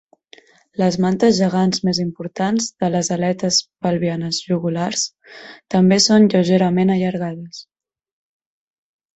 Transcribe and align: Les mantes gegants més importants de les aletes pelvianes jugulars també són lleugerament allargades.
Les 0.83 0.95
mantes 1.03 1.35
gegants 1.39 1.81
més 1.89 1.99
importants 2.03 2.69
de 2.83 2.89
les 2.95 3.11
aletes 3.17 3.59
pelvianes 3.87 4.41
jugulars 4.47 5.05
també 5.75 6.03
són 6.07 6.29
lleugerament 6.33 6.95
allargades. 6.99 7.65